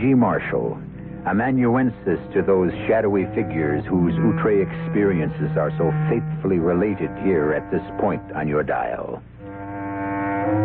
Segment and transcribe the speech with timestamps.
[0.00, 0.14] E.G.
[0.14, 0.78] Marshall,
[1.26, 7.82] amanuensis to those shadowy figures whose outre experiences are so faithfully related here at this
[8.00, 9.22] point on your dial.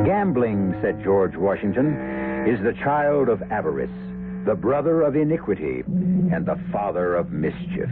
[0.05, 3.89] Gambling, said George Washington, is the child of avarice,
[4.45, 7.89] the brother of iniquity, and the father of mischief.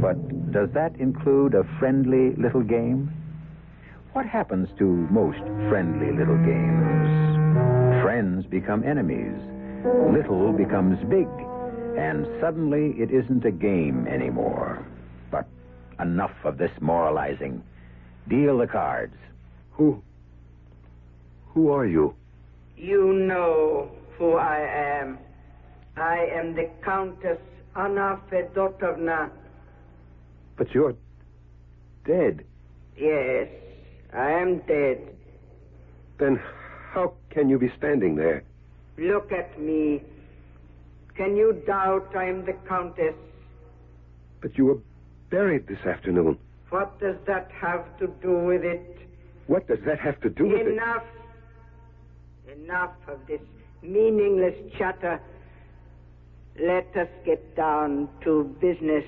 [0.00, 3.12] But does that include a friendly little game?
[4.12, 8.04] What happens to most friendly little games?
[8.04, 9.34] Friends become enemies.
[9.84, 11.28] Little becomes big.
[11.98, 14.84] And suddenly it isn't a game anymore.
[15.30, 15.46] But
[16.00, 17.62] enough of this moralizing.
[18.28, 19.14] Deal the cards.
[19.72, 20.02] Who?
[21.48, 22.14] Who are you?
[22.76, 25.18] You know who I am.
[25.96, 27.38] I am the Countess
[27.76, 29.30] Anna Fedotovna.
[30.56, 30.94] But you're
[32.04, 32.44] dead.
[32.96, 33.48] Yes,
[34.12, 34.98] I am dead.
[36.18, 36.40] Then
[36.92, 38.44] how can you be standing there?
[38.98, 40.02] Look at me.
[41.16, 43.14] Can you doubt I am the Countess?
[44.40, 44.78] But you were
[45.30, 46.38] buried this afternoon.
[46.70, 49.08] What does that have to do with it?
[49.46, 50.72] What does that have to do with it?
[50.72, 51.02] Enough.
[52.52, 53.40] Enough of this
[53.82, 55.20] meaningless chatter.
[56.60, 59.04] Let us get down to business.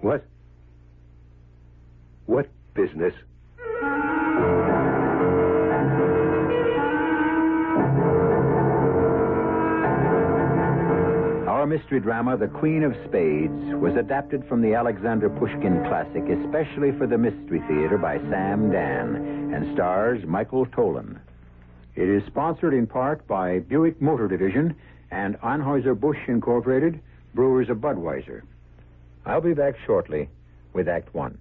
[0.00, 0.24] What?
[2.26, 3.14] What business?
[11.68, 17.06] Mystery drama, The Queen of Spades, was adapted from the Alexander Pushkin classic, especially for
[17.06, 21.18] the Mystery Theater by Sam Dann, and stars Michael Tolan.
[21.94, 24.74] It is sponsored in part by Buick Motor Division
[25.10, 27.00] and Anheuser-Busch Incorporated,
[27.34, 28.42] Brewers of Budweiser.
[29.26, 30.30] I'll be back shortly
[30.72, 31.36] with Act One.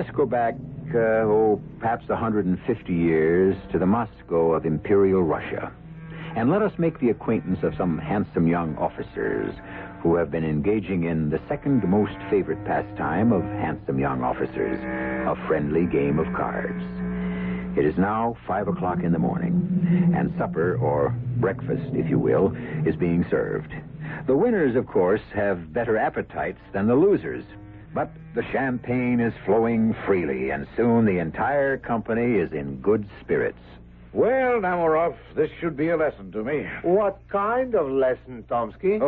[0.00, 0.54] Us go back,
[0.94, 5.70] uh, oh, perhaps 150 years to the Moscow of Imperial Russia.
[6.36, 9.54] And let us make the acquaintance of some handsome young officers
[10.02, 14.78] who have been engaging in the second most favorite pastime of handsome young officers,
[15.28, 16.82] a friendly game of cards.
[17.78, 22.56] It is now five o'clock in the morning, and supper, or breakfast, if you will,
[22.86, 23.72] is being served.
[24.26, 27.44] The winners, of course, have better appetites than the losers.
[27.94, 33.58] But the champagne is flowing freely, and soon the entire company is in good spirits.
[34.12, 36.66] Well, Namarov, this should be a lesson to me.
[36.82, 38.98] What kind of lesson, Tomsky?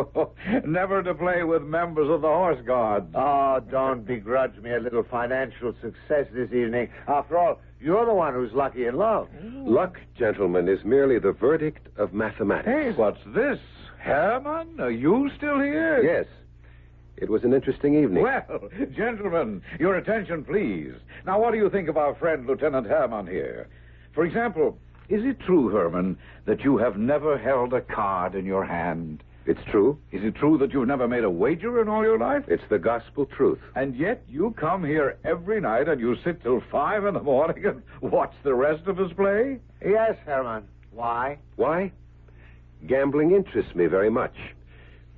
[0.65, 3.13] Never to play with members of the Horse Guards.
[3.13, 6.89] Oh, don't begrudge me a little financial success this evening.
[7.07, 9.27] After all, you're the one who's lucky in love.
[9.43, 9.63] Oh.
[9.65, 12.67] Luck, gentlemen, is merely the verdict of mathematics.
[12.67, 13.59] Hey, what's this?
[13.99, 16.01] Herman, are you still here?
[16.01, 16.27] Yes.
[17.17, 18.23] It was an interesting evening.
[18.23, 20.93] Well, gentlemen, your attention, please.
[21.25, 23.67] Now, what do you think of our friend, Lieutenant Herman here?
[24.13, 24.77] For example,
[25.09, 29.23] is it true, Herman, that you have never held a card in your hand?
[29.45, 29.99] It's true.
[30.11, 32.45] Is it true that you've never made a wager in all your life?
[32.47, 33.59] It's the gospel truth.
[33.75, 37.65] And yet you come here every night and you sit till five in the morning
[37.65, 39.59] and watch the rest of us play?
[39.85, 40.63] Yes, Herman.
[40.91, 41.39] Why?
[41.57, 41.91] Why?
[42.87, 44.35] Gambling interests me very much.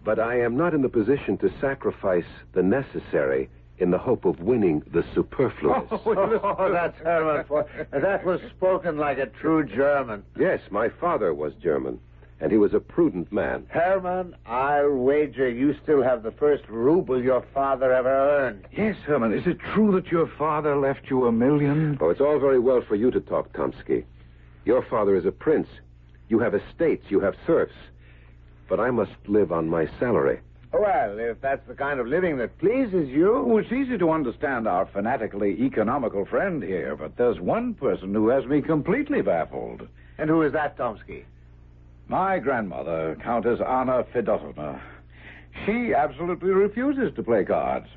[0.05, 3.49] But I am not in the position to sacrifice the necessary
[3.79, 5.83] in the hope of winning the superfluous.
[5.91, 7.43] Oh, oh, that's Herman.
[7.45, 10.23] For, that was spoken like a true German.
[10.39, 11.99] Yes, my father was German,
[12.39, 13.65] and he was a prudent man.
[13.69, 18.67] Herman, I'll wager you still have the first ruble your father ever earned.
[18.71, 19.33] Yes, Herman.
[19.33, 21.97] Is it true that your father left you a million?
[21.99, 24.05] Oh, it's all very well for you to talk, Tomsky.
[24.65, 25.67] Your father is a prince.
[26.29, 27.73] You have estates, you have serfs.
[28.67, 30.39] But I must live on my salary.
[30.73, 33.33] Well, if that's the kind of living that pleases you.
[33.33, 38.27] Oh, it's easy to understand our fanatically economical friend here, but there's one person who
[38.29, 39.87] has me completely baffled.
[40.17, 41.23] And who is that, Tomsky?
[42.07, 44.79] My grandmother, Countess Anna Fedotovna.
[45.65, 47.87] She absolutely refuses to play cards.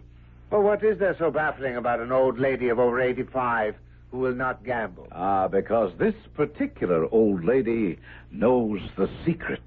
[0.50, 3.74] Well, what is there so baffling about an old lady of over 85
[4.10, 5.08] who will not gamble?
[5.12, 7.98] Ah, because this particular old lady
[8.30, 9.60] knows the secret.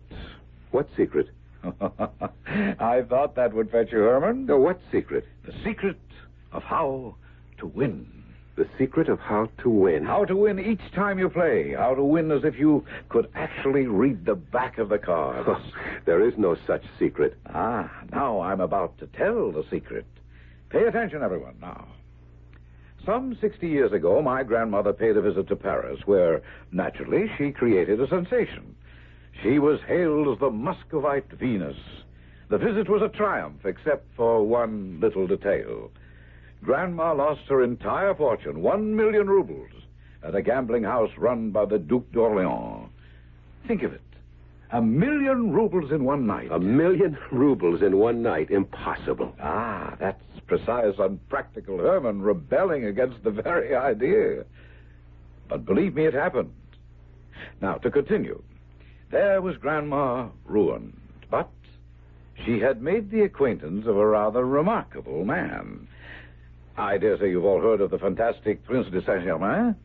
[0.71, 1.29] What secret?
[1.63, 4.45] I thought that would fetch you, Herman.
[4.45, 5.25] No, what secret?
[5.45, 5.99] The secret
[6.51, 7.15] of how
[7.59, 8.07] to win.
[8.55, 10.05] The secret of how to win.
[10.05, 11.73] How to win each time you play.
[11.73, 15.49] How to win as if you could actually read the back of the cards.
[16.05, 17.37] There is no such secret.
[17.53, 20.05] Ah, now I'm about to tell the secret.
[20.69, 21.87] Pay attention, everyone, now.
[23.05, 26.41] Some 60 years ago, my grandmother paid a visit to Paris, where,
[26.71, 28.75] naturally, she created a sensation.
[29.41, 31.77] She was hailed as the Muscovite Venus.
[32.49, 35.89] The visit was a triumph, except for one little detail.
[36.63, 39.71] Grandma lost her entire fortune, one million rubles,
[40.23, 42.89] at a gambling house run by the Duc d'Orléans.
[43.67, 44.01] Think of it.
[44.73, 46.49] A million rubles in one night.
[46.51, 48.51] A million rubles in one night.
[48.51, 49.35] Impossible.
[49.41, 54.45] Ah, that's precise, unpractical Herman rebelling against the very idea.
[55.49, 56.53] But believe me, it happened.
[57.61, 58.41] Now, to continue.
[59.11, 60.95] There was Grandma ruined,
[61.29, 61.49] but
[62.45, 65.87] she had made the acquaintance of a rather remarkable man.
[66.77, 69.75] I dare say you've all heard of the fantastic Prince de Saint Germain.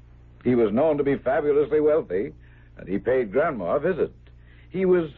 [0.44, 2.32] He was known to be fabulously wealthy,
[2.78, 4.12] and he paid Grandma a visit.
[4.70, 5.10] He was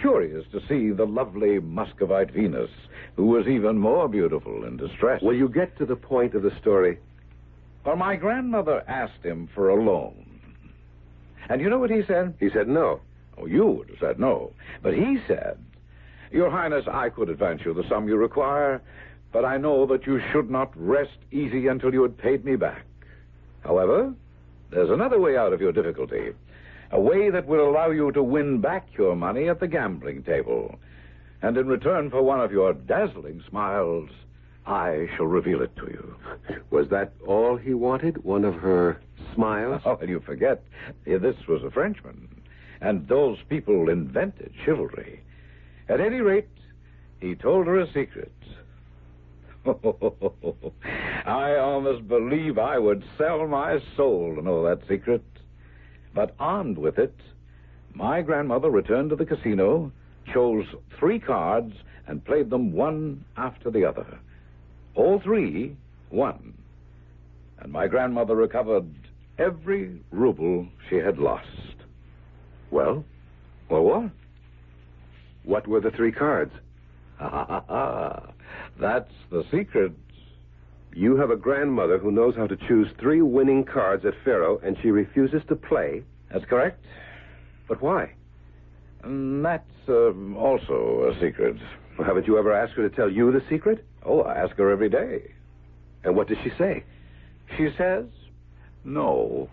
[0.00, 2.70] curious to see the lovely Muscovite Venus,
[3.16, 5.20] who was even more beautiful in distress.
[5.20, 6.98] Will you get to the point of the story?
[7.84, 10.40] Well, my grandmother asked him for a loan.
[11.50, 12.34] And you know what he said?
[12.40, 13.00] He said no.
[13.40, 14.52] Oh, you would have said no.
[14.82, 15.58] But he said,
[16.30, 18.82] Your Highness, I could advance you the sum you require,
[19.32, 22.84] but I know that you should not rest easy until you had paid me back.
[23.62, 24.14] However,
[24.70, 26.32] there's another way out of your difficulty.
[26.92, 30.78] A way that will allow you to win back your money at the gambling table.
[31.42, 34.10] And in return for one of your dazzling smiles,
[34.66, 36.16] I shall reveal it to you.
[36.70, 38.24] Was that all he wanted?
[38.24, 39.00] One of her
[39.34, 39.82] smiles?
[39.86, 40.62] Oh, and you forget,
[41.04, 42.28] this was a Frenchman.
[42.80, 45.20] And those people invented chivalry.
[45.88, 46.48] At any rate,
[47.20, 48.32] he told her a secret.
[51.26, 55.22] I almost believe I would sell my soul to know that secret.
[56.14, 57.14] But armed with it,
[57.94, 59.92] my grandmother returned to the casino,
[60.32, 60.64] chose
[60.98, 61.74] three cards,
[62.06, 64.18] and played them one after the other.
[64.94, 65.76] All three
[66.10, 66.54] won.
[67.58, 68.88] And my grandmother recovered
[69.38, 71.46] every ruble she had lost.
[72.70, 73.04] Well,
[73.68, 74.10] Well, what?
[75.44, 76.52] what were the three cards?
[78.80, 79.92] That's the secret.
[80.94, 84.76] You have a grandmother who knows how to choose three winning cards at Faro, and
[84.82, 86.02] she refuses to play.
[86.32, 86.84] That's correct.
[87.68, 88.12] But why?
[89.04, 91.56] And that's um, also a secret.
[91.96, 93.84] Well, haven't you ever asked her to tell you the secret?
[94.04, 95.32] Oh, I ask her every day.
[96.04, 96.84] And what does she say?
[97.56, 98.04] She says,
[98.84, 99.48] no.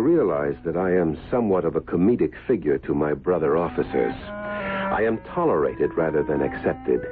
[0.00, 4.14] Realize that I am somewhat of a comedic figure to my brother officers.
[4.14, 7.06] I am tolerated rather than accepted.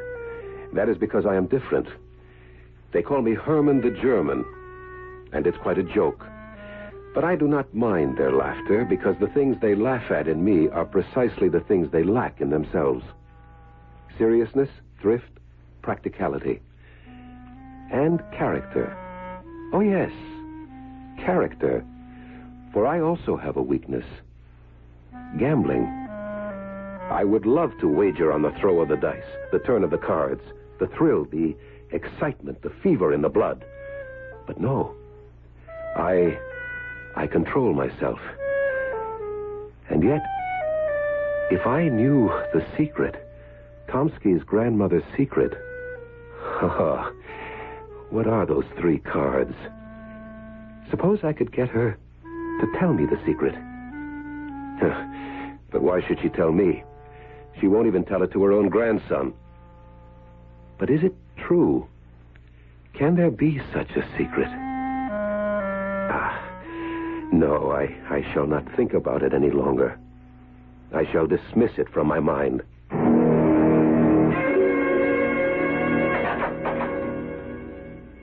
[0.73, 1.89] That is because I am different.
[2.93, 4.45] They call me Herman the German,
[5.33, 6.25] and it's quite a joke.
[7.15, 10.69] But I do not mind their laughter because the things they laugh at in me
[10.69, 13.05] are precisely the things they lack in themselves
[14.19, 15.29] seriousness, thrift,
[15.83, 16.61] practicality,
[17.93, 18.97] and character.
[19.73, 20.11] Oh, yes,
[21.19, 21.85] character.
[22.77, 24.05] For I also have a weakness
[25.39, 25.87] gambling.
[25.87, 29.97] I would love to wager on the throw of the dice, the turn of the
[29.97, 30.43] cards,
[30.79, 31.57] the thrill, the
[31.93, 33.65] excitement, the fever in the blood.
[34.47, 34.95] But no.
[35.97, 36.39] I.
[37.17, 38.19] I control myself.
[39.89, 40.21] And yet,
[41.51, 43.27] if I knew the secret,
[43.89, 45.55] Tomsky's grandmother's secret,
[46.43, 47.11] ha
[48.11, 49.55] what are those three cards?
[50.91, 51.97] Suppose I could get her
[52.61, 53.55] to tell me the secret.
[55.71, 56.83] but why should she tell me?
[57.61, 59.35] She won't even tell it to her own grandson.
[60.79, 61.89] But is it true?
[62.95, 64.49] Can there be such a secret?
[66.09, 66.41] Ah,
[67.33, 69.99] no, I, I shall not think about it any longer.
[70.95, 72.63] I shall dismiss it from my mind.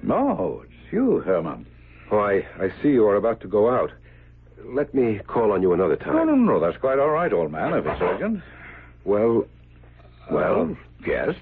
[0.02, 1.66] No, it's you, Herman.
[2.12, 3.92] Oh, I, I see you are about to go out.
[4.66, 6.16] Let me call on you another time.
[6.16, 8.42] No, no, no, that's quite all right, old man, if it's urgent.
[9.04, 9.46] Well,
[10.30, 11.36] uh, Well, yes.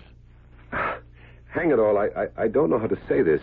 [0.72, 3.42] hang it all, I, I, I don't know how to say this.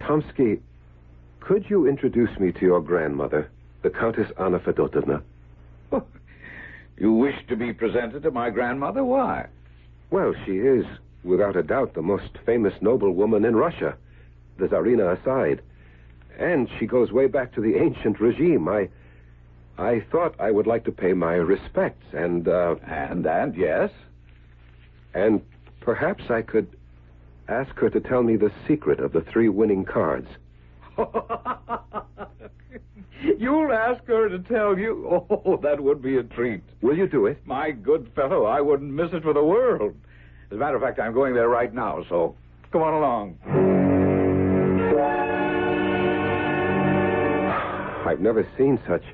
[0.00, 0.60] Tomsky,
[1.40, 3.50] could you introduce me to your grandmother,
[3.82, 5.22] the Countess Anna Fedotovna?
[5.92, 6.04] Oh,
[6.98, 9.02] you wish to be presented to my grandmother?
[9.04, 9.46] Why?
[10.10, 10.84] Well, she is,
[11.24, 13.96] without a doubt, the most famous noblewoman in Russia,
[14.58, 15.62] the Tsarina aside.
[16.38, 18.68] And she goes way back to the ancient regime.
[18.68, 18.88] I,
[19.78, 23.90] I thought I would like to pay my respects, and uh, And, and, yes.
[25.14, 25.40] and
[25.80, 26.66] perhaps I could
[27.48, 30.28] ask her to tell me the secret of the three winning cards.
[33.38, 35.04] You'll ask her to tell you?
[35.30, 36.62] Oh, that would be a treat.
[36.82, 37.38] Will you do it?
[37.46, 39.94] My good fellow, I wouldn't miss it for the world.
[40.50, 42.34] As a matter of fact, I'm going there right now, so
[42.72, 43.75] come on along.
[48.16, 49.04] I've never seen such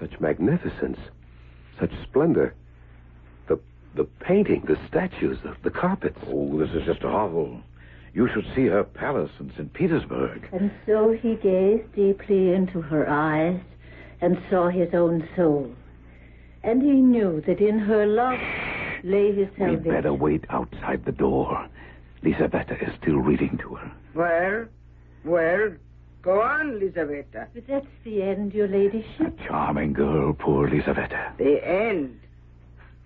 [0.00, 0.98] such magnificence,
[1.78, 2.54] such splendor.
[3.48, 3.60] The
[3.94, 6.18] the painting, the statues, the, the carpets.
[6.26, 7.60] Oh, this is just a hovel.
[8.14, 9.70] You should see her palace in St.
[9.74, 10.48] Petersburg.
[10.52, 13.60] And so he gazed deeply into her eyes
[14.22, 15.70] and saw his own soul.
[16.62, 18.40] And he knew that in her love
[19.04, 19.84] lay his salvation.
[19.84, 21.68] We'd better wait outside the door.
[22.22, 23.92] Lisabetta is still reading to her.
[24.14, 24.70] Where?
[25.24, 25.72] well,
[26.22, 27.46] go on, Lisaveta.
[27.54, 29.38] But that's the end, your ladyship.
[29.40, 31.32] A charming girl, poor Lisabetta.
[31.38, 32.20] The end.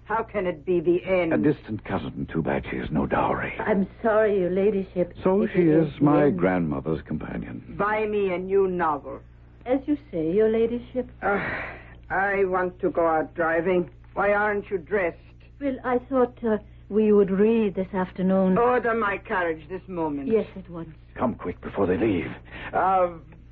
[0.04, 1.32] How can it be the end?
[1.32, 2.26] A distant cousin.
[2.32, 3.54] Too bad she has no dowry.
[3.60, 5.14] I'm sorry, your ladyship.
[5.22, 6.38] So If she is, the my end.
[6.38, 7.62] grandmother's companion.
[7.78, 9.20] Buy me a new novel.
[9.64, 11.08] As you say, your ladyship.
[11.22, 11.64] Ah,
[12.10, 13.88] I want to go out driving.
[14.14, 15.18] Why aren't you dressed?
[15.60, 16.58] Well, I thought uh,
[16.92, 18.58] we would read this afternoon.
[18.58, 20.28] Order my carriage this moment.
[20.28, 20.90] Yes, at once.
[21.14, 22.30] Come quick before they leave.
[22.72, 23.08] Uh,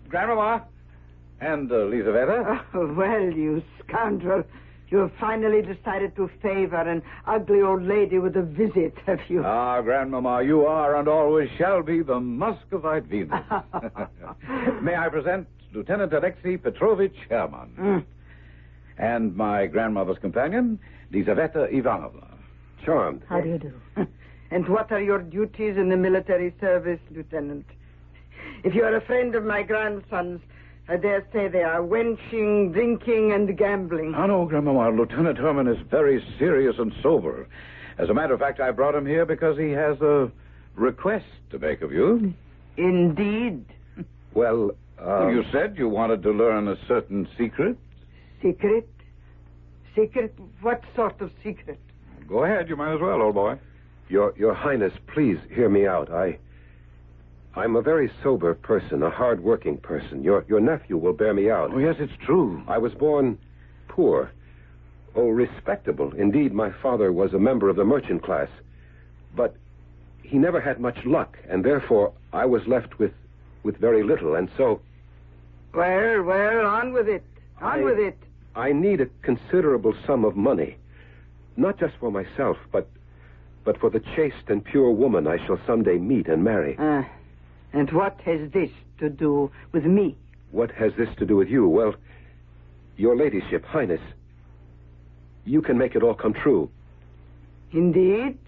[0.08, 0.64] Grandmama?
[1.40, 2.62] And uh, Lisabetta?
[2.74, 4.44] Oh, well, you scoundrel.
[4.88, 9.42] You have finally decided to favor an ugly old lady with a visit, have you?
[9.44, 13.40] Ah, Grandmama, you are and always shall be the Muscovite Venus.
[14.82, 18.04] May I present Lieutenant Alexei Petrovich Herman Mm.
[18.98, 20.78] and my grandmother's companion,
[21.12, 22.29] Lizaveta Ivanovna.
[22.84, 23.22] Charmed.
[23.28, 23.72] How do you do?
[24.52, 27.64] And what are your duties in the military service, Lieutenant?
[28.64, 30.40] If you are a friend of my grandson's,
[30.88, 34.12] I dare say they are wenching, drinking, and gambling.
[34.16, 34.90] Oh, no, Grandmama.
[34.90, 37.46] Lieutenant Herman is very serious and sober.
[37.96, 40.32] As a matter of fact, I brought him here because he has a
[40.74, 42.34] request to make of you.
[42.76, 43.64] Indeed.
[44.32, 44.70] Well,
[45.04, 47.76] uh, you said you wanted to learn a certain secret.
[48.40, 48.88] Secret?
[49.96, 50.38] Secret?
[50.60, 51.80] What sort of secret?
[52.30, 52.68] Go ahead.
[52.68, 53.58] You might as well, old boy.
[54.08, 56.10] Your Your Highness, please hear me out.
[56.10, 56.38] I
[57.56, 60.22] I'm a very sober person, a hard-working person.
[60.22, 61.72] Your your nephew will bear me out.
[61.74, 62.62] Oh, yes, it's true.
[62.68, 63.36] I was born
[63.88, 64.30] poor.
[65.16, 66.14] Oh, respectable.
[66.14, 68.48] Indeed, my father was a member of the merchant class.
[69.34, 69.56] But
[70.22, 73.12] he never had much luck, and therefore I was left with
[73.64, 74.80] with very little, and so
[75.74, 77.24] Well, well, on with it.
[77.60, 78.16] On I- with it.
[78.54, 80.76] I need a considerable sum of money.
[81.60, 82.88] Not just for myself, but
[83.64, 86.74] but for the chaste and pure woman I shall someday meet and marry.
[86.78, 87.02] Uh,
[87.74, 90.16] and what has this to do with me?
[90.52, 91.68] What has this to do with you?
[91.68, 91.94] Well,
[92.96, 94.00] your ladyship, highness,
[95.44, 96.70] you can make it all come true.
[97.72, 98.38] Indeed?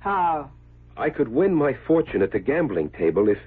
[0.00, 0.50] How?
[0.94, 3.38] I could win my fortune at the gambling table if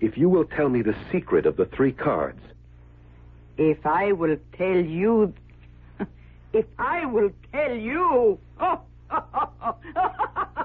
[0.00, 2.42] if you will tell me the secret of the three cards.
[3.56, 5.32] If I will tell you.
[6.56, 8.38] If I will tell you.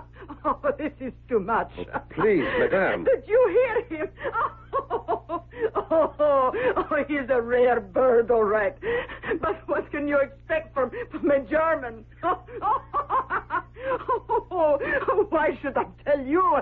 [0.45, 1.71] Oh, this is too much.
[1.77, 3.03] Oh, please, madame.
[3.15, 4.10] Did you hear him?
[4.33, 5.43] Oh,
[5.75, 8.75] oh, oh, oh, he's a rare bird, all right.
[9.39, 12.05] But what can you expect from, from a German?
[12.24, 12.81] Oh, oh,
[14.51, 16.57] oh, why should I tell you?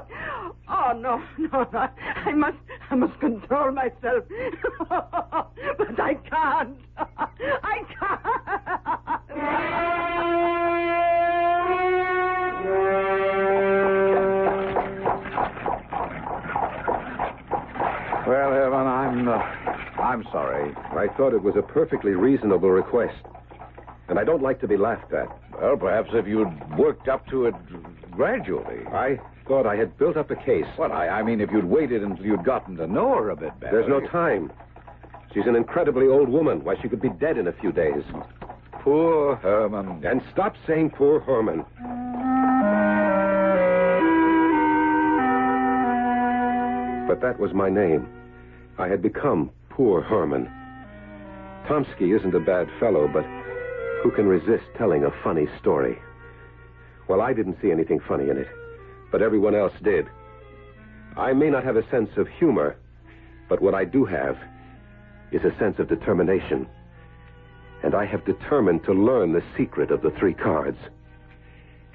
[0.68, 1.90] Oh, no, no, no.
[2.26, 2.58] I must,
[2.90, 4.26] I must control myself.
[4.90, 6.78] But I can't.
[6.98, 7.80] I
[18.30, 19.38] Well, Herman, I'm uh,
[20.00, 20.72] I'm sorry.
[20.92, 23.26] I thought it was a perfectly reasonable request.
[24.08, 25.28] And I don't like to be laughed at.
[25.60, 27.56] Well, perhaps if you'd worked up to it
[28.12, 28.86] gradually.
[28.94, 30.68] I thought I had built up a case.
[30.78, 33.60] Well, I, I mean, if you'd waited until you'd gotten to know her a bit
[33.60, 33.82] better.
[33.82, 34.54] There's no time.
[35.34, 36.64] She's an incredibly old woman.
[36.64, 38.04] Why, she could be dead in a few days.
[38.74, 40.06] Poor Herman.
[40.06, 41.66] And stop saying poor Herman.
[47.08, 48.19] But that was my name.
[48.80, 50.50] I had become poor Herman.
[51.68, 53.26] Tomsky isn't a bad fellow, but
[54.02, 56.00] who can resist telling a funny story?
[57.10, 58.48] Well, I didn't see anything funny in it,
[59.12, 60.08] but everyone else did.
[61.18, 62.78] I may not have a sense of humor,
[63.50, 64.38] but what I do have
[65.34, 66.66] is a sense of determination.
[67.84, 70.78] And I have determined to learn the secret of the three cards.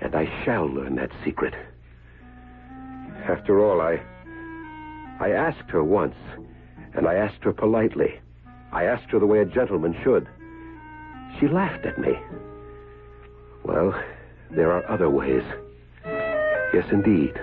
[0.01, 1.55] And I shall learn that secret.
[3.27, 4.03] After all, I.
[5.21, 6.17] I asked her once,
[6.95, 8.21] and I asked her politely.
[8.73, 10.29] I asked her the way a gentleman should.
[11.39, 12.19] She laughed at me.
[13.65, 13.95] Well,
[14.51, 15.43] there are other ways.
[16.05, 17.35] Yes, indeed.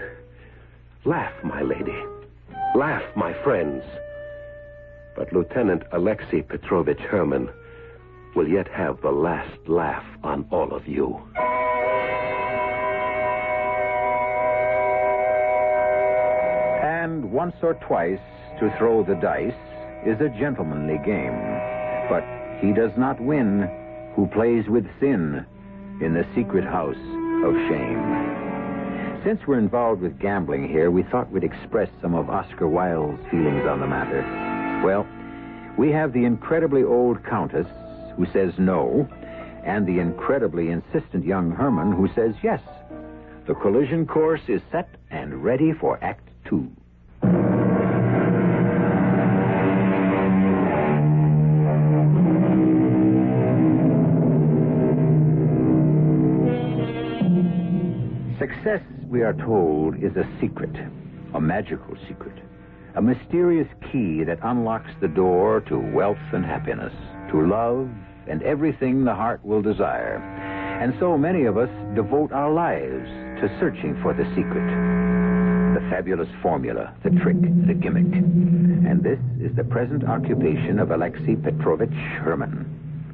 [1.06, 1.98] Laugh, my lady.
[2.76, 3.84] Laugh, my friends.
[5.16, 7.50] But Lieutenant Alexei Petrovich Herman
[8.36, 11.22] will yet have the last laugh on all of you.
[16.84, 18.20] And once or twice
[18.62, 19.54] to throw the dice,
[20.06, 21.34] is a gentlemanly game,
[22.10, 22.24] but
[22.62, 23.68] he does not win
[24.16, 25.46] who plays with sin
[26.00, 26.96] in the secret house
[27.44, 29.22] of shame.
[29.24, 33.66] Since we're involved with gambling here, we thought we'd express some of Oscar Wilde's feelings
[33.68, 34.22] on the matter.
[34.86, 35.08] Well,
[35.78, 37.68] we have the incredibly old Countess
[38.16, 39.08] who says no,
[39.64, 42.62] and the incredibly insistent young Herman who says yes.
[43.48, 46.70] The collision course is set and ready for Act Two.
[59.22, 60.76] We are told, is a secret,
[61.36, 62.34] a magical secret,
[62.96, 66.92] a mysterious key that unlocks the door to wealth and happiness,
[67.30, 67.88] to love
[68.28, 70.16] and everything the heart will desire.
[70.82, 73.08] And so many of us devote our lives
[73.42, 74.66] to searching for the secret,
[75.76, 78.12] the fabulous formula, the trick, the gimmick.
[78.16, 81.94] And this is the present occupation of Alexei Petrovich
[82.26, 82.66] Herman,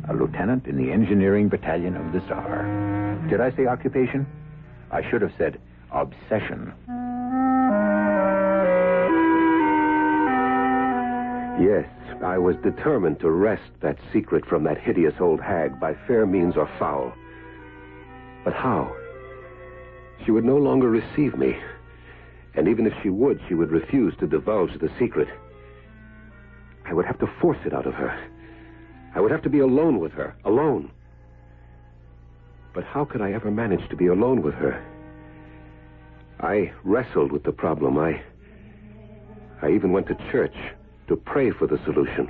[0.07, 3.27] a lieutenant in the engineering battalion of the Tsar.
[3.29, 4.25] Did I say occupation?
[4.89, 5.59] I should have said
[6.01, 6.73] obsession.
[11.59, 11.89] Yes,
[12.23, 16.55] I was determined to wrest that secret from that hideous old hag by fair means
[16.55, 17.13] or foul.
[18.43, 18.95] But how?
[20.23, 21.57] She would no longer receive me.
[22.53, 25.27] And even if she would, she would refuse to divulge the secret.
[26.85, 28.17] I would have to force it out of her.
[29.15, 30.91] I would have to be alone with her, alone.
[32.73, 34.83] But how could I ever manage to be alone with her?
[36.39, 37.97] I wrestled with the problem.
[37.97, 38.21] I.
[39.61, 40.55] I even went to church
[41.07, 42.29] to pray for the solution.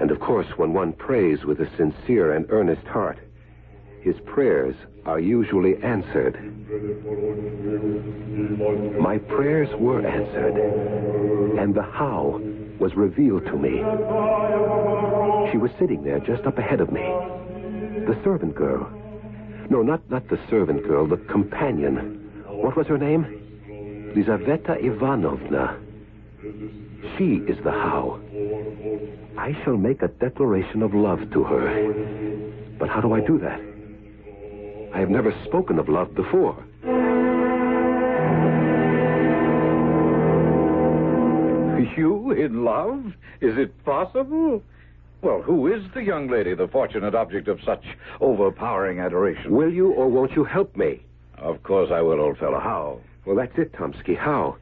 [0.00, 3.18] And of course, when one prays with a sincere and earnest heart,
[4.00, 4.74] his prayers
[5.06, 6.34] are usually answered.
[9.00, 10.56] My prayers were answered,
[11.58, 12.40] and the how
[12.78, 13.78] was revealed to me.
[15.50, 17.02] She was sitting there just up ahead of me.
[18.06, 18.88] The servant girl.
[19.70, 22.17] No, not, not the servant girl, the companion.
[22.60, 23.24] What was her name?
[24.16, 25.78] Lizaveta Ivanovna.
[27.16, 28.18] She is the how.
[29.38, 32.74] I shall make a declaration of love to her.
[32.78, 33.60] But how do I do that?
[34.92, 36.64] I have never spoken of love before.
[41.96, 43.06] You in love?
[43.40, 44.62] Is it possible?
[45.20, 47.84] Well, who is the young lady, the fortunate object of such
[48.20, 49.50] overpowering adoration?
[49.50, 51.02] Will you or won't you help me?
[51.40, 52.58] Of course I will, old fellow.
[52.58, 53.00] How?
[53.24, 54.16] Well, that's it, Tomsky.
[54.16, 54.56] How?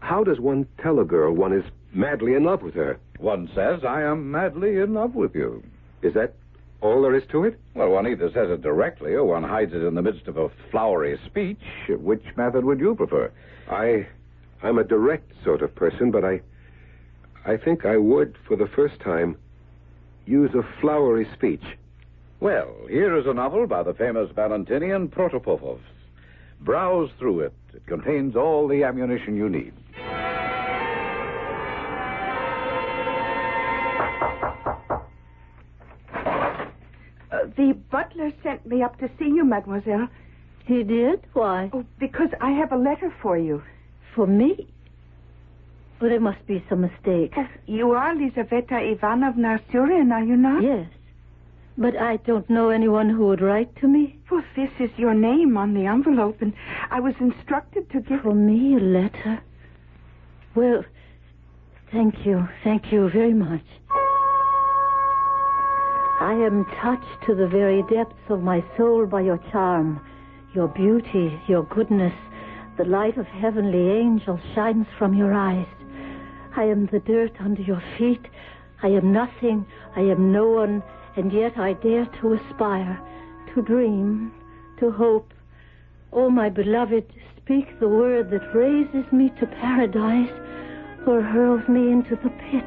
[0.00, 2.98] How does one tell a girl one is madly in love with her?
[3.18, 5.62] One says, I am madly in love with you.
[6.02, 6.34] Is that
[6.80, 7.58] all there is to it?
[7.74, 10.50] Well, one either says it directly or one hides it in the midst of a
[10.70, 11.60] flowery speech.
[11.88, 13.32] Which method would you prefer?
[13.68, 14.06] I
[14.62, 16.40] I'm a direct sort of person, but I
[17.44, 19.36] I think I would, for the first time,
[20.26, 21.62] use a flowery speech.
[22.40, 25.80] Well, here is a novel by the famous Valentinian Protopopov.
[26.60, 27.52] Browse through it.
[27.74, 29.72] It contains all the ammunition you need.
[37.30, 40.08] Uh, the butler sent me up to see you, mademoiselle.
[40.64, 41.24] He did?
[41.32, 41.70] Why?
[41.72, 43.62] Oh, because I have a letter for you.
[44.14, 44.68] For me?
[46.00, 47.32] Well, there must be some mistake.
[47.36, 50.62] Oh, you are Lizaveta Ivanovna Surin, are you not?
[50.62, 50.88] Yes.
[51.80, 54.18] But I don't know anyone who would write to me.
[54.32, 56.52] Well, this is your name on the envelope, and
[56.90, 58.22] I was instructed to give.
[58.22, 59.40] For me, a letter?
[60.56, 60.84] Well,
[61.92, 62.48] thank you.
[62.64, 63.62] Thank you very much.
[66.20, 70.04] I am touched to the very depths of my soul by your charm,
[70.52, 72.14] your beauty, your goodness.
[72.76, 75.68] The light of heavenly angels shines from your eyes.
[76.56, 78.26] I am the dirt under your feet.
[78.82, 79.64] I am nothing.
[79.94, 80.82] I am no one.
[81.18, 82.96] And yet I dare to aspire,
[83.52, 84.30] to dream,
[84.78, 85.34] to hope.
[86.12, 90.30] Oh, my beloved, speak the word that raises me to paradise
[91.08, 92.64] or hurls me into the pit.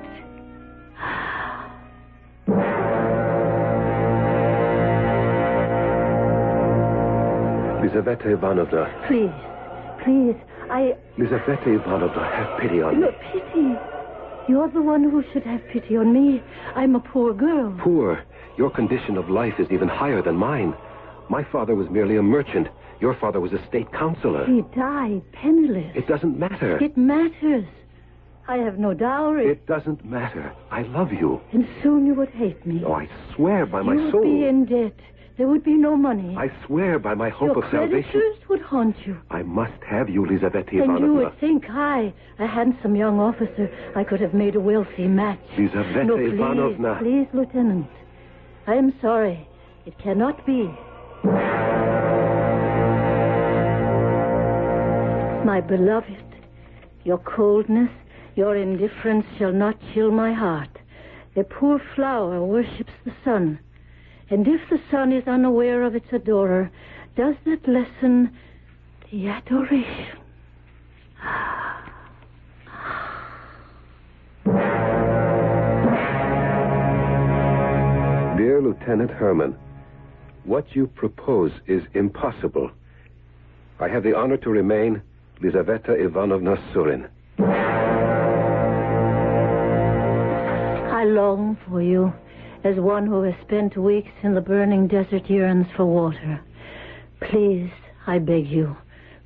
[7.80, 9.06] Lizaveta Ivanovna.
[9.08, 9.32] Please,
[10.04, 10.36] please,
[10.70, 10.98] I.
[11.18, 13.08] Lizaveta Ivanovna, have pity on me.
[13.08, 13.80] No, pity.
[14.50, 16.44] You're the one who should have pity on me.
[16.76, 17.74] I'm a poor girl.
[17.80, 18.22] Poor.
[18.58, 20.76] Your condition of life is even higher than mine.
[21.30, 22.68] My father was merely a merchant.
[23.00, 24.46] Your father was a state councilor.
[24.46, 25.96] He died penniless.
[25.96, 26.78] It doesn't matter.
[26.84, 27.66] It matters.
[28.48, 29.48] I have no dowry.
[29.48, 30.54] It doesn't matter.
[30.72, 31.40] I love you.
[31.54, 32.84] And soon you would hate me.
[32.86, 34.26] Oh, I swear by my soul.
[34.26, 35.00] you would be in debt.
[35.38, 36.36] There would be no money.
[36.38, 38.12] I swear by my hope Your of salvation.
[38.12, 39.18] creditors would haunt you.
[39.32, 40.96] I must have you, Lizaveta Ivanovna.
[40.98, 45.08] And you would think I, a handsome young officer, I could have made a wealthy
[45.08, 45.40] match.
[45.58, 46.98] Lizaveta no, please, Ivanovna.
[47.02, 47.88] please, Lieutenant.
[48.72, 49.50] I am sorry.
[49.86, 50.64] It cannot be.
[55.46, 56.38] My beloved,
[57.04, 57.90] your coldness,
[58.38, 60.70] your indifference shall not chill my heart.
[61.36, 63.60] A poor flower worships the sun.
[64.30, 66.72] And if the sun is unaware of its adorer,
[67.18, 68.34] does that lessen
[69.12, 70.18] the adoration?
[71.22, 71.81] Ah.
[78.42, 79.56] Dear Lieutenant Herman,
[80.46, 82.72] what you propose is impossible.
[83.80, 85.04] I have the honor to remain
[85.44, 87.08] Lizaveta Ivanovna Surin.
[90.92, 92.12] I long for you
[92.64, 96.42] as one who has spent weeks in the burning desert yearns for water.
[97.20, 97.70] Please,
[98.08, 98.76] I beg you,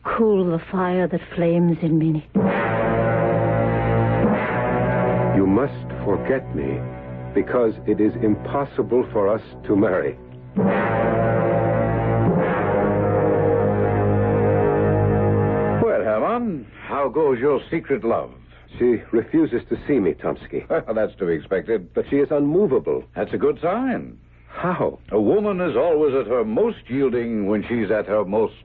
[0.04, 2.28] cool the fire that flames in me.
[5.38, 6.82] You must forget me
[7.36, 10.18] because it is impossible for us to marry.
[15.84, 18.32] Well, Herman, how goes your secret love?
[18.80, 20.66] She refuses to see me, Tomsky.
[20.96, 21.94] That's to be expected.
[21.94, 23.04] But she is unmovable.
[23.16, 24.18] That's a good sign.
[24.48, 25.00] How?
[25.12, 28.56] A woman is always at her most yielding when she's at her most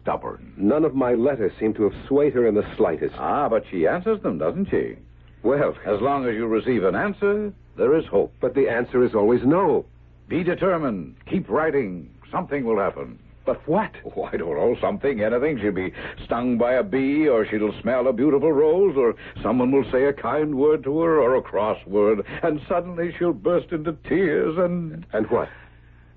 [0.00, 0.52] stubborn.
[0.56, 3.14] None of my letters seem to have swayed her in the slightest.
[3.18, 4.96] Ah, but she answers them, doesn't she?
[5.42, 8.32] Well, As long as you receive an answer, there is hope.
[8.40, 9.84] but the answer is always no.
[10.28, 11.14] Be determined.
[11.26, 12.10] Keep writing.
[12.32, 13.18] Something will happen.
[13.44, 13.92] But what?
[14.16, 15.60] Oh, I don't know, something, anything.
[15.60, 15.92] She'll be
[16.24, 20.12] stung by a bee, or she'll smell a beautiful rose, or someone will say a
[20.12, 25.06] kind word to her, or a cross word, and suddenly she'll burst into tears, and
[25.12, 25.48] And what?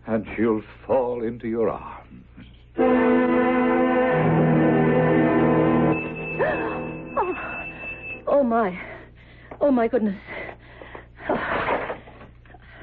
[0.07, 2.23] and she'll fall into your arms.
[7.21, 7.35] Oh,
[8.27, 8.79] oh my.
[9.61, 10.15] Oh, my goodness.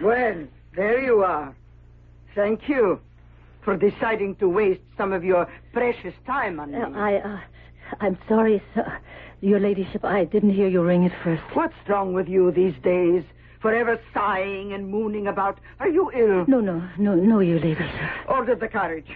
[0.03, 1.55] Well, there you are.
[2.35, 3.01] Thank you
[3.63, 6.79] for deciding to waste some of your precious time on me.
[6.79, 7.41] Uh, I, uh,
[8.01, 8.99] I'm sorry, sir.
[9.41, 11.43] Your ladyship, I didn't hear you ring at first.
[11.55, 13.25] What's wrong with you these days?
[13.61, 15.59] Forever sighing and mooning about.
[15.81, 16.45] Are you ill?
[16.47, 17.89] No, no, no, no, your ladyship.
[18.29, 19.11] Order the carriage.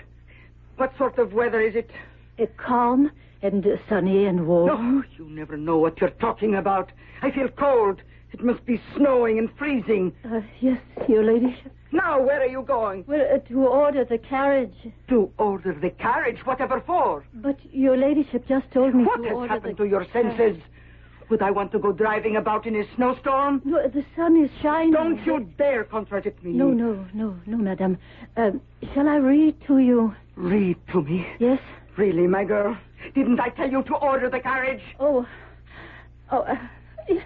[0.77, 1.90] What sort of weather is it?
[2.38, 3.11] Uh, calm
[3.42, 4.68] and uh, sunny and warm.
[4.98, 6.90] No, you never know what you're talking about.
[7.22, 8.03] I feel cold.
[8.33, 10.14] It must be snowing and freezing.
[10.24, 11.72] Uh, yes, your ladyship.
[11.92, 13.05] Now, where are you going?
[13.09, 14.74] Well, uh, to order the carriage.
[15.09, 17.24] To order the carriage, whatever for.
[17.35, 20.62] But your ladyship just told me What to has happened to your senses?
[21.31, 23.62] Would I want to go driving about in a snowstorm?
[23.64, 24.92] No, the sun is shining.
[24.92, 26.53] Don't you dare contradict me.
[26.53, 27.98] No, no, no, no, madam.
[28.37, 28.61] Um,
[28.94, 30.14] shall I read to you?
[30.37, 31.26] Read to me.
[31.38, 31.61] Yes?
[31.96, 32.76] Really, my girl?
[33.15, 34.83] Didn't I tell you to order the carriage?
[34.99, 35.27] Oh.
[36.31, 36.57] Oh, uh,
[37.09, 37.23] yeah.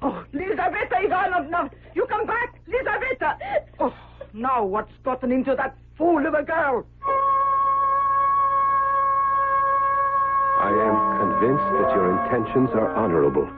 [0.00, 1.70] Oh, Lizaveta Ivanovna!
[1.94, 2.54] You come back!
[2.68, 3.36] Lizaveta!
[3.80, 3.94] Oh,
[4.32, 6.86] now what's gotten into that fool of a girl?
[10.60, 13.48] I am convinced that your intentions are honorable.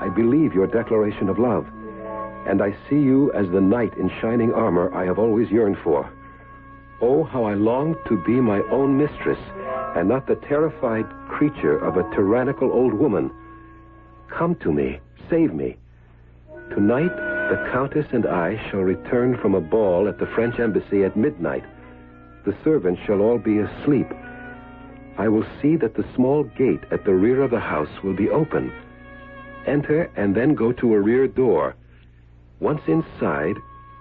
[0.00, 1.66] I believe your declaration of love.
[2.46, 6.10] And I see you as the knight in shining armor I have always yearned for.
[7.00, 9.38] Oh, how I long to be my own mistress
[9.94, 13.30] and not the terrified creature of a tyrannical old woman.
[14.28, 14.98] Come to me.
[15.30, 15.76] Save me.
[16.70, 17.14] Tonight,
[17.48, 21.64] the Countess and I shall return from a ball at the French embassy at midnight.
[22.44, 24.08] The servants shall all be asleep.
[25.16, 28.30] I will see that the small gate at the rear of the house will be
[28.30, 28.72] open.
[29.66, 31.76] Enter and then go to a rear door.
[32.60, 33.56] Once inside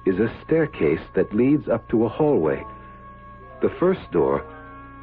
[0.05, 2.63] is a staircase that leads up to a hallway.
[3.61, 4.43] The first door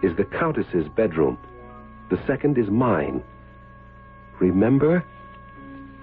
[0.02, 1.38] is the Countess's bedroom.
[2.10, 3.22] The second is mine.
[4.40, 5.04] Remember,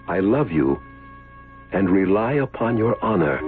[0.08, 0.82] I love you
[1.72, 3.42] and rely upon your honor.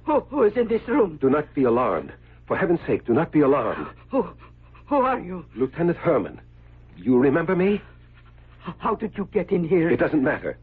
[0.04, 1.18] who, who is in this room?
[1.20, 2.12] Do not be alarmed.
[2.46, 3.88] For heaven's sake, do not be alarmed.
[4.10, 4.26] Who,
[4.86, 5.44] who are you?
[5.54, 6.40] Lieutenant Herman,
[6.96, 7.80] you remember me?
[8.78, 9.90] How did you get in here?
[9.90, 10.58] It doesn't matter.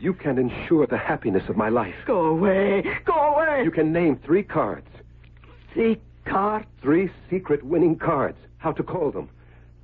[0.00, 1.94] You can ensure the happiness of my life.
[2.06, 2.84] Go away.
[3.04, 3.62] Go away.
[3.64, 4.88] You can name three cards.
[5.74, 6.66] See cards?
[6.82, 8.38] Three secret winning cards.
[8.58, 9.28] How to call them.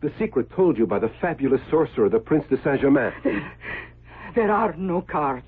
[0.00, 3.12] The secret told you by the fabulous sorcerer, the Prince de Saint Germain.
[4.34, 5.46] There are no cards.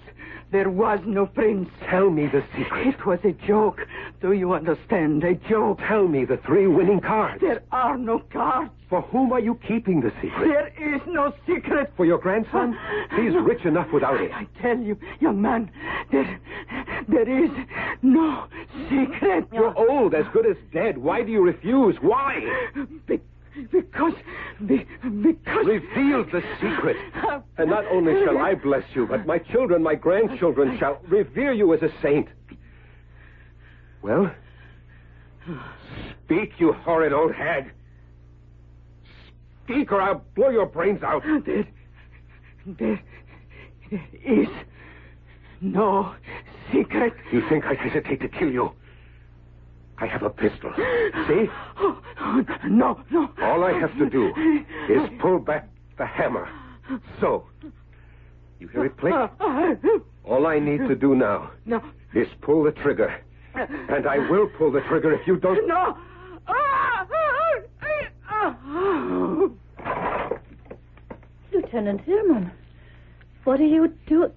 [0.50, 1.70] There was no prince.
[1.88, 2.86] Tell me the secret.
[2.88, 3.80] It was a joke.
[4.20, 5.24] Do you understand?
[5.24, 5.78] A joke.
[5.88, 7.40] Tell me the three winning cards.
[7.40, 8.70] There are no cards.
[8.90, 10.44] For whom are you keeping the secret?
[10.44, 11.92] There is no secret.
[11.96, 12.76] For your grandson?
[13.16, 14.30] He's rich enough without it.
[14.34, 15.70] I tell you, young man,
[16.10, 16.38] there,
[17.08, 17.50] there is
[18.02, 18.46] no
[18.90, 19.46] secret.
[19.52, 20.98] You're old, as good as dead.
[20.98, 21.96] Why do you refuse?
[22.02, 22.68] Why?
[23.06, 23.20] Be-
[23.70, 24.14] because,
[24.66, 24.86] be-
[25.22, 25.66] because.
[25.66, 26.96] Reveal the secret.
[27.58, 31.72] And not only shall I bless you, but my children, my grandchildren shall revere you
[31.74, 32.28] as a saint.
[34.00, 34.30] Well?
[36.24, 37.72] Speak, you horrid old hag.
[39.64, 41.22] Speak, or I'll blow your brains out.
[41.24, 41.64] There,
[42.66, 43.02] there
[44.24, 44.48] is
[45.60, 46.14] no
[46.72, 47.12] secret.
[47.32, 48.72] You think I'd hesitate to kill you?
[50.02, 50.72] I have a pistol.
[51.28, 51.46] See?
[51.78, 52.02] Oh,
[52.68, 53.30] no, no.
[53.40, 54.34] All I have to do
[54.90, 56.48] is pull back the hammer.
[57.20, 57.46] So.
[58.58, 59.14] You hear it click?
[60.24, 61.80] All I need to do now No,
[62.14, 63.14] is pull the trigger.
[63.54, 65.68] And I will pull the trigger if you don't.
[65.68, 65.96] no.
[71.52, 72.50] Lieutenant Herman,
[73.44, 74.32] what are you doing?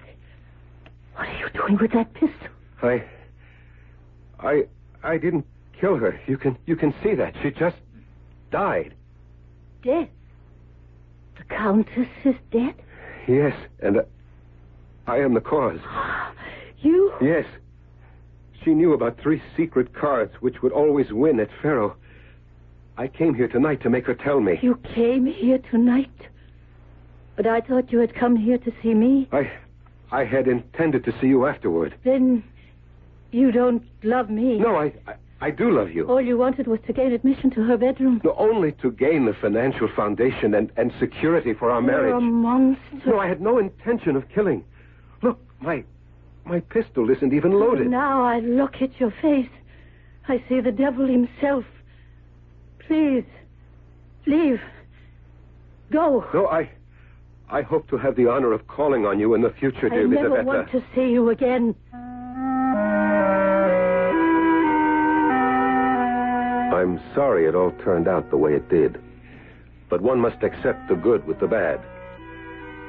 [1.16, 2.50] What are you doing with that pistol?
[2.84, 3.04] I.
[4.40, 4.64] I.
[5.04, 5.46] I didn't
[5.80, 6.20] kill her.
[6.28, 6.58] You can.
[6.66, 7.36] You can see that.
[7.42, 7.78] She just
[8.52, 8.94] died.
[9.84, 10.10] Dead.
[11.38, 12.76] The Countess is dead?
[13.28, 14.04] Yes, and uh,
[15.08, 15.80] I am the cause.
[16.82, 17.12] You?
[17.20, 17.46] Yes.
[18.64, 21.96] She knew about three secret cards which would always win at Faro.
[22.96, 24.60] I came here tonight to make her tell me.
[24.62, 26.12] You came here tonight?
[27.36, 29.28] But I thought you had come here to see me.
[29.32, 29.52] I.
[30.12, 31.96] I had intended to see you afterward.
[32.04, 32.44] Then
[33.32, 34.60] you don't love me.
[34.60, 34.94] No, I.
[35.42, 36.08] I, I do love you.
[36.08, 38.22] All you wanted was to gain admission to her bedroom.
[38.24, 42.82] No, only to gain the financial foundation and, and security for our You're a monster.
[43.06, 44.64] No, I had no intention of killing.
[45.22, 45.84] Look, my
[46.46, 47.88] my pistol isn't even loaded.
[47.88, 49.50] Now I look at your face.
[50.28, 51.66] I see the devil himself.
[52.88, 53.26] Please,
[54.28, 54.62] leave.
[55.92, 56.26] Go.
[56.34, 56.70] No, I
[57.50, 60.08] I hope to have the honor of calling on you in the future, I dear
[60.08, 60.44] never Lizaveta.
[60.46, 61.76] want to see you again.
[66.76, 69.02] I'm sorry it all turned out the way it did.
[69.90, 71.80] But one must accept the good with the bad.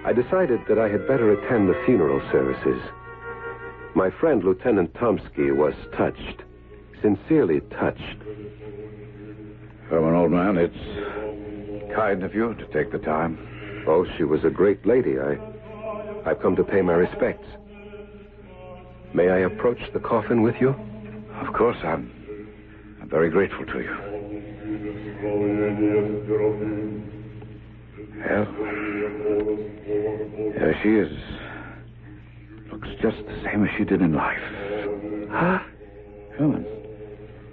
[0.05, 2.81] I decided that I had better attend the funeral services.
[3.95, 6.43] My friend Lieutenant Tomsky was touched,
[7.01, 8.23] sincerely touched.
[9.89, 13.85] Herman, old man, it's kind of you to take the time.
[13.87, 15.19] Oh, she was a great lady.
[15.19, 15.39] I,
[16.27, 17.47] I've come to pay my respects.
[19.15, 20.75] May I approach the coffin with you?
[21.41, 22.13] Of course, I'm,
[23.07, 23.97] I'm very grateful to you.
[28.19, 28.47] Well,
[30.59, 31.13] there she is.
[32.73, 34.41] Looks just the same as she did in life.
[35.31, 35.61] Huh?
[36.37, 36.67] Herman.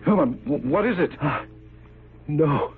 [0.04, 0.40] Herman,
[0.72, 1.12] what is it?
[2.28, 2.74] No.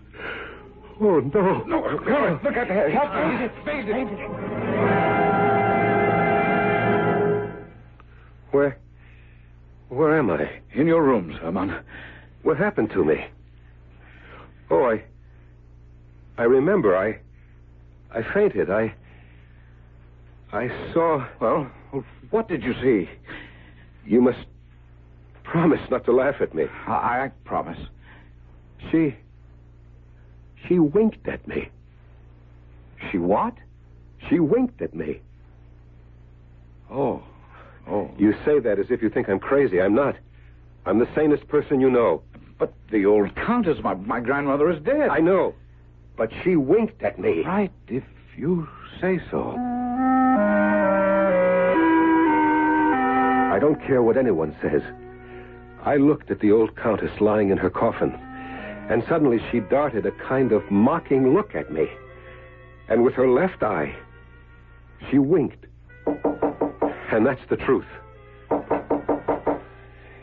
[1.00, 1.64] Oh, no.
[1.64, 2.90] No, Herman, look at her.
[2.90, 3.46] Help me.
[3.46, 3.96] It's faded.
[8.52, 8.78] Where.
[9.88, 10.60] Where am I?
[10.74, 11.74] In your rooms, Herman.
[12.46, 13.26] What happened to me?
[14.70, 15.04] Oh, I.
[16.38, 16.96] I remember.
[16.96, 17.18] I.
[18.16, 18.70] I fainted.
[18.70, 18.94] I.
[20.54, 21.26] I saw.
[21.42, 21.72] Well,
[22.30, 23.10] what did you see?
[24.06, 24.46] You must
[25.44, 26.66] promise not to laugh at me.
[26.86, 27.80] I, I promise.
[28.92, 29.16] She.
[30.68, 31.70] She winked at me.
[33.10, 33.56] She what?
[34.30, 35.20] She winked at me.
[36.92, 37.24] Oh.
[37.88, 38.12] Oh.
[38.20, 39.82] You say that as if you think I'm crazy.
[39.82, 40.16] I'm not.
[40.86, 42.22] I'm the sanest person you know.
[42.58, 45.10] But the old countess, my, my grandmother, is dead.
[45.10, 45.54] I know.
[46.16, 47.44] But she winked at me.
[47.44, 48.04] Right, if
[48.38, 48.68] you
[49.02, 49.56] say so.
[53.52, 54.82] I don't care what anyone says.
[55.84, 58.12] I looked at the old countess lying in her coffin,
[58.90, 61.88] and suddenly she darted a kind of mocking look at me.
[62.88, 63.96] And with her left eye,
[65.10, 65.66] she winked.
[66.06, 67.86] And that's the truth.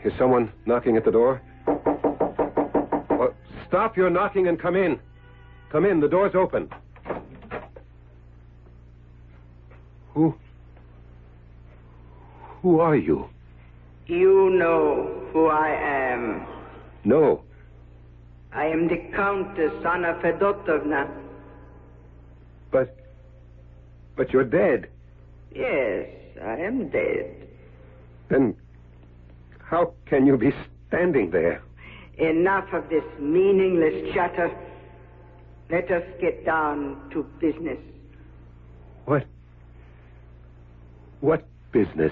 [0.03, 1.41] Is someone knocking at the door?
[3.73, 4.99] Stop your knocking and come in.
[5.71, 6.69] Come in, the door's open.
[10.13, 10.35] Who?
[12.61, 13.27] Who are you?
[14.05, 16.45] You know who I am.
[17.03, 17.41] No.
[18.53, 21.09] I am the Countess Anna Fedotovna.
[22.69, 22.95] But.
[24.15, 24.87] But you're dead.
[25.51, 26.09] Yes,
[26.43, 27.47] I am dead.
[28.29, 28.55] Then.
[29.57, 30.53] How can you be
[30.89, 31.63] standing there?
[32.17, 34.55] Enough of this meaningless chatter.
[35.69, 37.79] Let us get down to business.
[39.05, 39.25] What?
[41.21, 42.11] What business?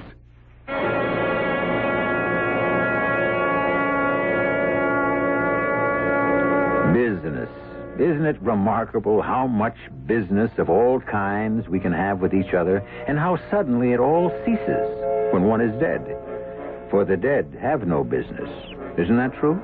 [6.93, 7.49] Business.
[7.99, 9.75] Isn't it remarkable how much
[10.07, 14.31] business of all kinds we can have with each other and how suddenly it all
[14.43, 16.01] ceases when one is dead?
[16.89, 18.49] For the dead have no business.
[18.97, 19.61] Isn't that true?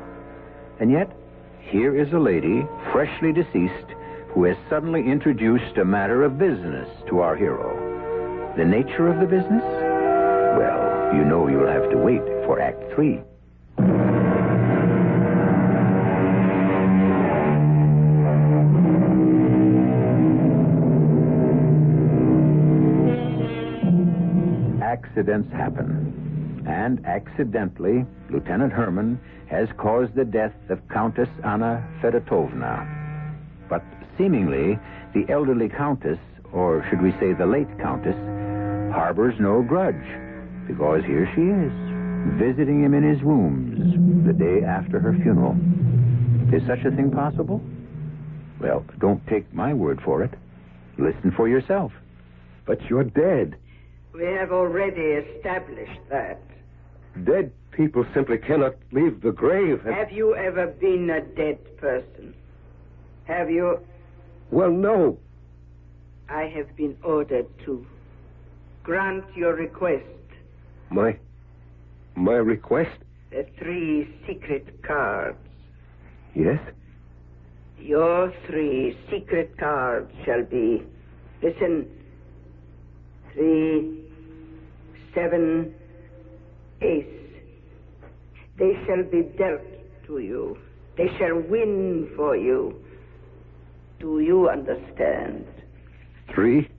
[0.80, 1.12] And yet,
[1.60, 3.92] here is a lady, freshly deceased,
[4.30, 8.54] who has suddenly introduced a matter of business to our hero.
[8.56, 9.64] The nature of the business?
[9.64, 13.22] Well, you know you'll have to wait for Act Three.
[24.82, 26.27] Accidents happen.
[26.68, 32.86] And accidentally, Lieutenant Herman has caused the death of Countess Anna Fedotovna.
[33.70, 33.84] But
[34.18, 34.78] seemingly,
[35.14, 36.20] the elderly countess,
[36.52, 38.18] or should we say the late countess,
[38.94, 39.96] harbors no grudge,
[40.68, 41.72] because here she is,
[42.38, 45.56] visiting him in his rooms the day after her funeral.
[46.54, 47.62] Is such a thing possible?
[48.60, 50.34] Well, don't take my word for it.
[50.98, 51.94] Listen for yourself.
[52.66, 53.56] But you're dead.
[54.14, 56.42] We have already established that.
[57.24, 59.86] Dead people simply cannot leave the grave.
[59.86, 62.34] and- Have you ever been a dead person?
[63.26, 63.80] Have you?
[64.52, 65.18] Well, no.
[66.30, 67.86] I have been ordered to
[68.84, 70.06] grant your request.
[70.90, 71.18] My.
[72.16, 72.98] My request?
[73.30, 75.38] The three secret cards.
[76.34, 76.60] Yes?
[77.80, 80.84] Your three secret cards shall be.
[81.42, 81.88] Listen.
[83.34, 84.04] Three,
[85.14, 85.74] seven,
[86.82, 87.06] ace.
[88.58, 89.62] They shall be dealt
[90.08, 90.58] to you.
[90.98, 92.82] They shall win for you.
[94.00, 95.46] Do you understand?
[96.34, 96.70] Three,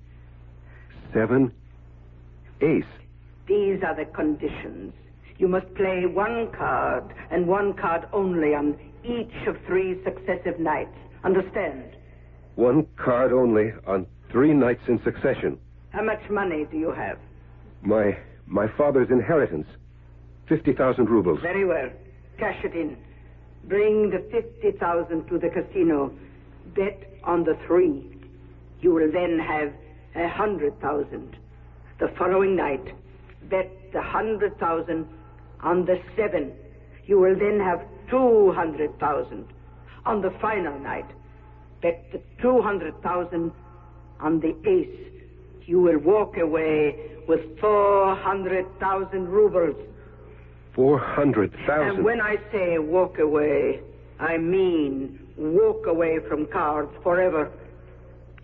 [1.12, 1.52] seven,
[2.60, 2.84] ace.
[3.46, 4.92] These are the conditions.
[5.38, 10.96] You must play one card and one card only on each of three successive nights.
[11.24, 11.96] Understand?
[12.56, 15.58] One card only on three nights in succession.
[15.90, 17.18] How much money do you have?
[17.82, 19.66] My my father's inheritance.
[20.48, 21.40] Fifty thousand rubles.
[21.42, 21.90] Very well.
[22.38, 22.96] Cash it in.
[23.64, 26.10] Bring the 50,000 to the casino.
[26.74, 28.16] Bet on the three.
[28.80, 29.72] You will then have
[30.14, 31.36] a 100,000.
[32.00, 32.94] The following night,
[33.50, 35.06] bet the 100,000
[35.60, 36.52] on the seven.
[37.04, 39.52] You will then have 200,000.
[40.06, 41.10] On the final night,
[41.82, 43.52] bet the 200,000
[44.20, 45.12] on the ace.
[45.66, 49.76] You will walk away with 400,000 rubles.
[50.74, 51.96] Four hundred And thousand.
[51.96, 53.80] And when I say walk away,
[54.20, 57.50] I mean walk away from cards forever.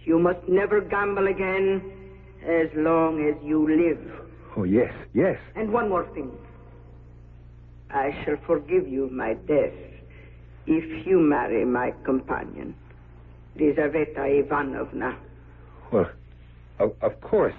[0.05, 1.83] You must never gamble again
[2.47, 4.13] as long as you live.
[4.57, 5.39] Oh yes, yes.
[5.57, 6.31] And one more thing.
[7.91, 9.73] I shall forgive you my death
[10.67, 12.75] if you marry my companion,
[13.57, 15.17] Lizaveta Ivanovna.
[15.93, 16.11] Well,
[16.79, 17.55] of, of course,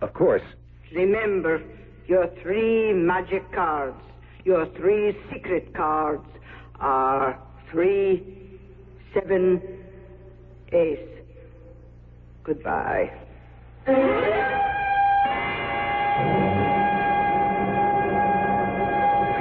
[0.00, 0.42] of course.
[0.94, 1.62] Remember
[2.08, 4.00] your three magic cards,
[4.44, 6.26] your three secret cards
[6.78, 7.38] are
[7.70, 8.58] three,
[9.12, 9.60] seven,
[10.72, 10.98] ace.
[12.44, 13.10] Goodbye.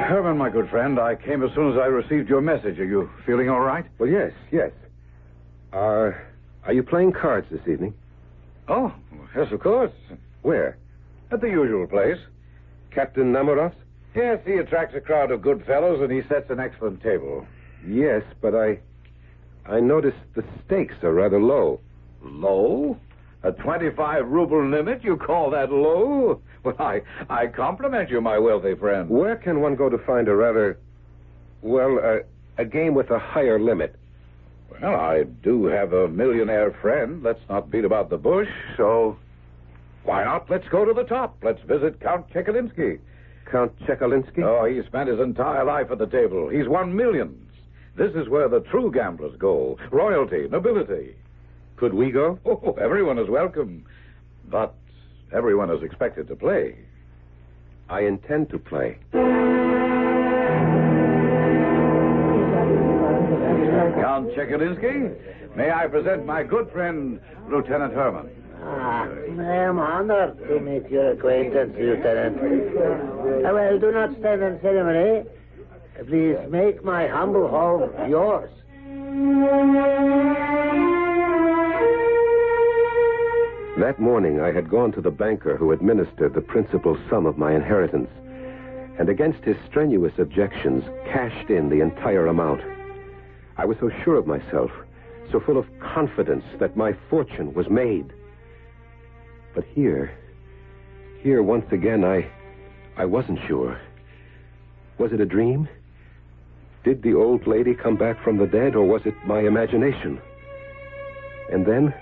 [0.07, 2.79] Herman, my good friend, I came as soon as I received your message.
[2.79, 3.85] Are you feeling all right?
[3.97, 4.71] Well, yes, yes.
[5.73, 6.27] Are
[6.63, 7.93] are you playing cards this evening?
[8.67, 8.93] Oh,
[9.35, 9.91] yes, of course.
[10.41, 10.77] Where?
[11.31, 12.17] At the usual place.
[12.95, 13.75] Captain Namarov's?
[14.15, 17.45] Yes, he attracts a crowd of good fellows, and he sets an excellent table.
[17.85, 18.79] Yes, but I
[19.65, 21.81] I noticed the stakes are rather low.
[22.23, 22.97] Low?
[23.43, 25.03] A 25 ruble limit?
[25.03, 26.41] You call that low?
[26.63, 29.09] Well, I, I compliment you, my wealthy friend.
[29.09, 30.79] Where can one go to find a rather
[31.61, 32.19] well, uh,
[32.57, 33.95] a game with a higher limit?
[34.81, 37.21] Well, I do have a millionaire friend.
[37.21, 39.17] Let's not beat about the bush, so
[40.05, 40.49] why not?
[40.49, 41.37] Let's go to the top.
[41.43, 42.99] Let's visit Count Chekalinsky.
[43.51, 44.43] Count Chekalinsky?
[44.43, 46.49] Oh, he spent his entire life at the table.
[46.49, 47.51] He's won millions.
[47.97, 49.77] This is where the true gamblers go.
[49.91, 51.15] Royalty, nobility.
[51.77, 52.39] Could we go?
[52.45, 53.85] Oh, everyone is welcome.
[54.49, 54.73] But
[55.33, 56.77] everyone is expected to play.
[57.89, 58.97] I intend to play.
[64.01, 68.29] Count Chekalinsky, may I present my good friend, Lieutenant Herman.
[68.67, 72.37] Ah, I am honored to make your acquaintance, Lieutenant.
[72.37, 75.29] Uh, well, do not stand on ceremony.
[76.07, 78.49] Please make my humble home yours.
[83.77, 87.53] That morning, I had gone to the banker who administered the principal sum of my
[87.53, 88.09] inheritance,
[88.97, 92.61] and against his strenuous objections, cashed in the entire amount.
[93.57, 94.71] I was so sure of myself,
[95.31, 98.11] so full of confidence that my fortune was made.
[99.55, 100.11] But here,
[101.21, 102.29] here once again, I,
[102.97, 103.79] I wasn't sure.
[104.97, 105.69] Was it a dream?
[106.83, 110.21] Did the old lady come back from the dead, or was it my imagination?
[111.51, 111.93] And then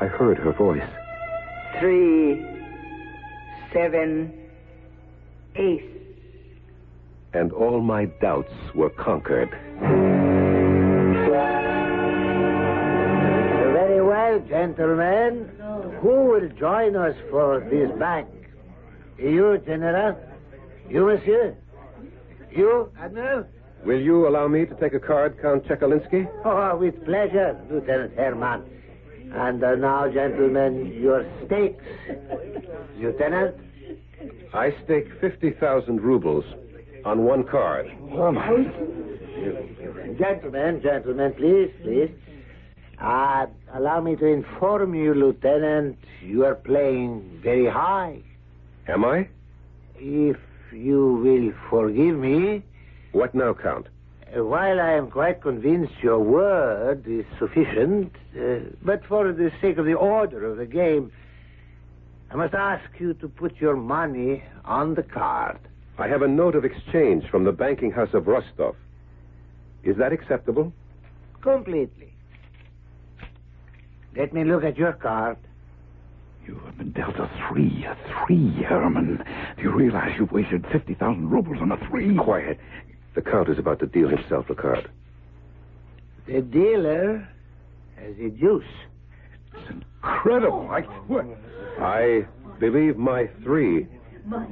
[0.00, 0.88] I heard her voice.
[1.78, 2.44] Three,
[3.72, 4.32] seven,
[5.56, 5.84] eight.
[7.34, 9.50] And all my doubts were conquered.
[14.64, 15.50] Gentlemen.
[16.00, 18.28] Who will join us for this bank?
[19.18, 20.18] You, General?
[20.88, 21.56] You, Monsieur?
[22.50, 23.46] You, Admiral?
[23.84, 26.26] Will you allow me to take a card, Count Chekalinsky?
[26.44, 28.62] Oh, with pleasure, Lieutenant Herman.
[29.34, 31.84] And uh, now, gentlemen, your stakes.
[32.98, 33.56] Lieutenant?
[34.54, 36.44] I stake 50,000 rubles
[37.04, 37.86] on one card.
[38.12, 38.64] Oh, my.
[40.18, 42.10] Gentlemen, gentlemen, please, please.
[43.00, 48.20] Uh, allow me to inform you, Lieutenant, you are playing very high.
[48.88, 49.28] Am I?
[49.96, 50.36] If
[50.72, 52.62] you will forgive me,
[53.12, 53.86] What now, Count?
[54.36, 59.78] uh, while I am quite convinced your word is sufficient, uh, but for the sake
[59.78, 61.12] of the order of the game,
[62.30, 65.58] I must ask you to put your money on the card.
[65.98, 68.74] I have a note of exchange from the banking house of Rostov.
[69.84, 70.72] Is that acceptable?
[71.40, 72.13] Completely.
[74.16, 75.36] Let me look at your card.
[76.46, 77.96] You have been dealt a three, a
[78.26, 79.24] three, Herman.
[79.56, 82.14] Do you realize you've wasted 50,000 rubles on a three?
[82.16, 82.58] Quiet.
[83.14, 84.90] The Count is about to deal himself a card.
[86.26, 87.28] The dealer
[87.96, 88.64] has a deuce.
[89.54, 90.68] It's incredible.
[90.70, 91.24] I, what?
[91.80, 92.26] I
[92.60, 93.86] believe my three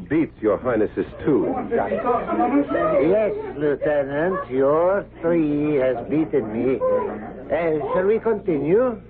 [0.08, 1.54] beats your Highness's two.
[1.70, 6.78] Yes, Lieutenant, your three has beaten me.
[7.46, 9.00] Uh, shall we continue?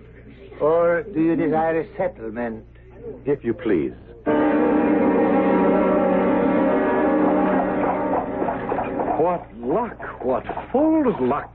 [0.62, 2.64] Or do you desire a settlement?
[3.26, 3.94] If you please.
[9.18, 10.24] What luck.
[10.24, 11.52] What fool's luck.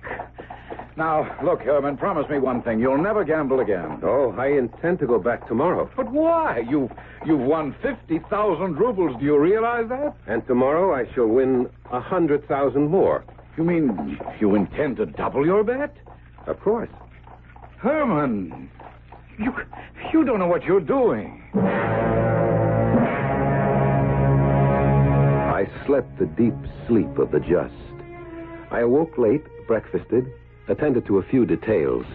[0.98, 2.82] Now, look, Herman, promise me one thing.
[2.82, 4.00] You'll never gamble again.
[4.04, 5.90] Oh, I intend to go back tomorrow.
[5.96, 6.66] But why?
[6.68, 6.92] You've,
[7.26, 9.18] you've won 50,000 rubles.
[9.20, 10.18] Do you realize that?
[10.28, 13.24] And tomorrow I shall win a hundred thousand more.
[13.56, 15.96] You mean you intend to double your bet?
[16.46, 16.90] Of course.
[17.78, 18.70] Herman,
[19.38, 19.54] you,
[20.14, 21.44] you don't know what you're doing.
[25.54, 26.56] I slept the deep
[26.88, 27.74] sleep of the just.
[28.72, 30.32] I awoke late, breakfasted,
[30.68, 32.06] attended to a few details,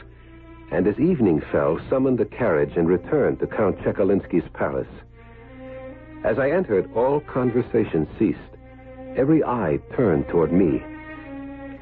[0.71, 4.87] and as evening fell, summoned a carriage and returned to Count Chekalinsky's palace.
[6.25, 8.39] As I entered, all conversation ceased.
[9.17, 10.83] Every eye turned toward me.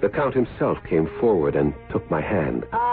[0.00, 2.64] The Count himself came forward and took my hand.
[2.72, 2.89] Ah,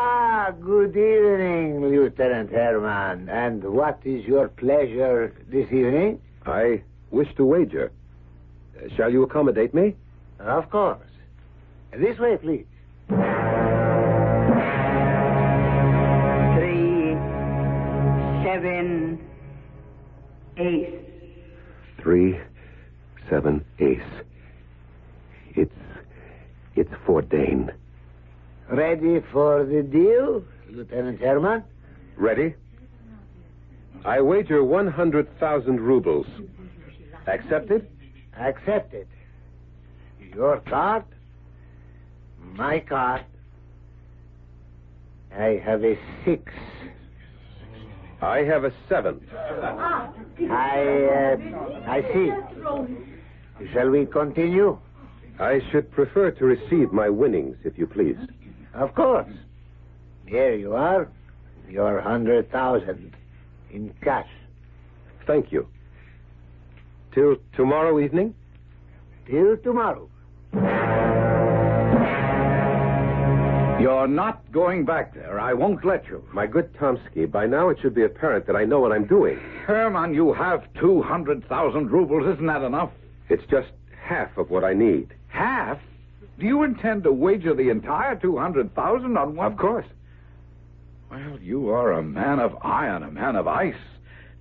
[0.47, 3.27] Ah, good evening, Lieutenant Herman.
[3.27, 6.21] And what is your pleasure this evening?
[6.45, 7.91] I wish to wager.
[8.77, 9.95] Uh, Shall you accommodate me?
[10.39, 10.99] Of course.
[11.91, 12.65] This way, please.
[16.55, 17.15] Three,
[18.45, 19.19] seven,
[20.55, 20.93] ace.
[22.01, 22.39] Three,
[23.29, 23.99] seven, ace.
[25.55, 25.75] It's.
[26.77, 27.73] It's foreordained.
[28.69, 31.63] Ready for the deal, Lieutenant Herman?
[32.17, 32.53] Ready?
[34.03, 36.27] I wager 100,000 rubles.
[37.27, 37.87] Accepted?
[38.37, 39.07] Accepted.
[40.35, 41.05] Your card,
[42.41, 43.23] my card.
[45.33, 46.51] I have a six.
[48.21, 49.25] I have a seven.
[49.31, 52.31] I, uh, I see.
[53.73, 54.77] Shall we continue?
[55.39, 58.17] I should prefer to receive my winnings, if you please.
[58.73, 59.29] Of course.
[60.25, 61.09] Here you are.
[61.69, 63.15] Your hundred thousand
[63.71, 64.29] in cash.
[65.25, 65.67] Thank you.
[67.13, 68.33] Till tomorrow evening?
[69.29, 70.09] Till tomorrow.
[73.79, 75.39] You're not going back there.
[75.39, 76.23] I won't let you.
[76.33, 79.37] My good Tomsky, by now it should be apparent that I know what I'm doing.
[79.65, 82.25] Herman, you have 200,000 rubles.
[82.33, 82.89] Isn't that enough?
[83.29, 83.69] It's just
[84.01, 85.13] half of what I need.
[85.27, 85.79] Half?
[86.39, 89.51] Do you intend to wager the entire 200,000 on one?
[89.51, 89.85] Of course.
[91.09, 93.75] Well, you are a man of iron, a man of ice.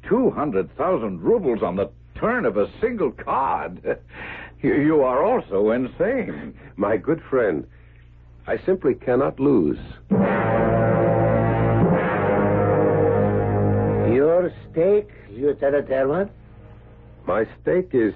[0.08, 3.98] 200,000 rubles on the turn of a single card.
[4.62, 6.54] You- You are also insane.
[6.76, 7.66] My good friend,
[8.46, 9.78] I simply cannot lose.
[14.14, 16.30] Your stake, Lieutenant Herman?
[17.26, 18.14] My stake is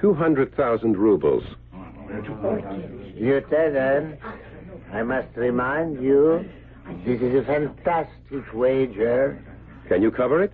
[0.00, 1.44] 200,000 rubles.
[3.18, 4.18] Lieutenant,
[4.92, 6.48] I must remind you,
[7.04, 9.44] this is a fantastic wager.
[9.88, 10.52] Can you cover it?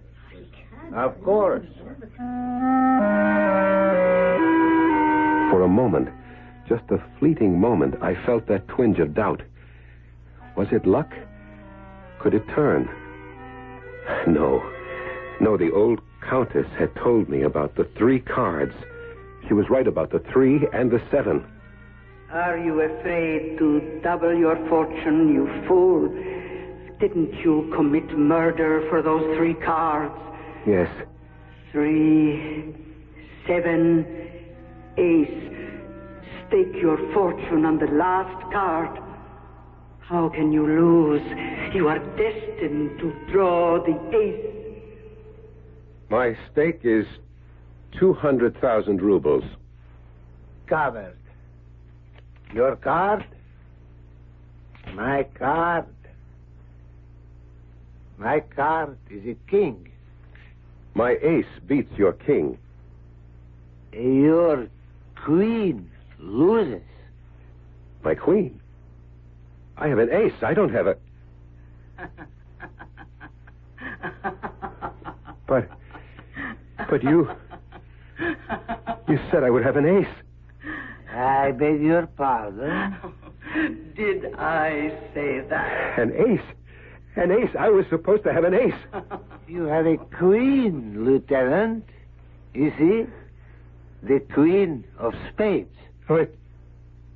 [0.94, 1.66] Of course.
[5.50, 6.09] For a moment,
[6.68, 9.42] just a fleeting moment, I felt that twinge of doubt.
[10.57, 11.12] Was it luck?
[12.20, 12.88] Could it turn?
[14.26, 14.62] No.
[15.40, 18.74] No, the old Countess had told me about the three cards.
[19.47, 21.45] She was right about the three and the seven.
[22.30, 26.09] Are you afraid to double your fortune, you fool?
[26.99, 30.14] Didn't you commit murder for those three cards?
[30.66, 30.88] Yes.
[31.70, 32.74] Three,
[33.47, 34.07] seven,
[34.97, 35.53] ace.
[36.49, 38.99] Stake your fortune on the last card.
[40.01, 41.22] How can you lose?
[41.74, 44.55] You are destined to draw the ace.
[46.11, 47.07] My stake is
[47.99, 49.45] 200,000 rubles.
[50.66, 51.16] Covered.
[52.53, 53.24] Your card?
[54.95, 55.86] My card.
[58.18, 59.90] My card is a king.
[60.95, 62.59] My ace beats your king.
[63.92, 64.68] Your
[65.24, 66.82] queen loses.
[68.05, 68.61] My queen.
[69.76, 70.42] I have an ace.
[70.42, 70.97] I don't have a.
[75.47, 75.68] But.
[76.88, 77.28] But you.
[79.09, 80.07] You said I would have an ace.
[81.12, 82.97] I beg your pardon.
[83.97, 85.99] Did I say that?
[85.99, 86.40] An ace.
[87.16, 87.55] An ace.
[87.59, 88.74] I was supposed to have an ace.
[89.47, 91.84] You have a queen, Lieutenant.
[92.55, 93.05] You see?
[94.03, 95.76] The queen of spades.
[96.09, 96.38] Oh, it,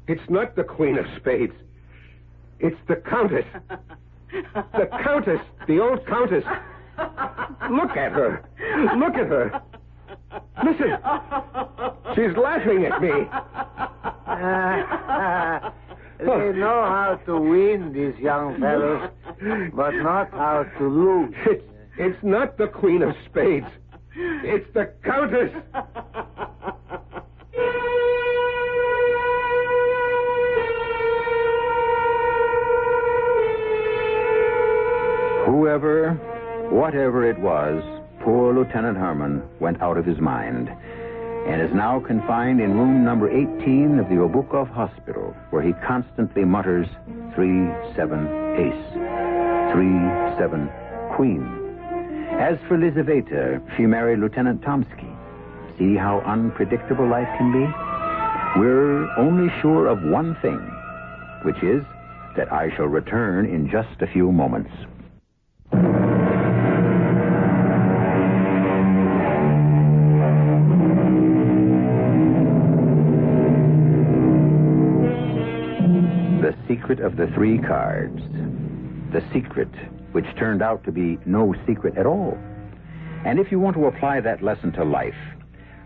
[0.07, 1.55] it's not the queen of spades.
[2.61, 3.47] It's the countess.
[4.31, 5.41] The countess.
[5.67, 6.45] The old countess.
[7.71, 8.45] Look at her.
[8.99, 9.63] Look at her.
[10.65, 10.99] Listen.
[12.15, 13.09] She's laughing at me.
[16.19, 19.11] they know how to win, these young fellows,
[19.75, 21.35] but not how to lose.
[21.47, 21.65] It's,
[21.99, 23.67] it's not the queen of spades.
[24.17, 25.53] It's the countess.
[35.47, 36.15] Whoever,
[36.71, 37.83] whatever it was,
[38.29, 40.69] poor Lieutenant Herman went out of his mind
[41.49, 46.45] and is now confined in room number 18 of the Obukov Hospital, where he constantly
[46.45, 46.87] mutters
[47.35, 48.29] 3 7
[48.61, 48.93] ace,
[49.73, 49.89] 3
[50.37, 50.69] 7
[51.17, 51.41] queen.
[52.39, 55.09] As for Lizaveta, she married Lieutenant Tomsky.
[55.79, 57.65] See how unpredictable life can be?
[58.61, 60.61] We're only sure of one thing,
[61.45, 61.83] which is
[62.37, 64.71] that I shall return in just a few moments.
[76.89, 78.19] Secret of the three cards.
[79.13, 79.69] The secret,
[80.13, 82.39] which turned out to be no secret at all.
[83.27, 85.15] And if you want to apply that lesson to life,